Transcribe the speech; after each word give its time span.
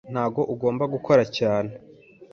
ntabwo 0.13 0.39
agomba 0.53 0.83
gukora 0.93 1.23
cyane. 1.37 1.71